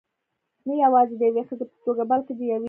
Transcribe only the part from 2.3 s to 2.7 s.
د یوې.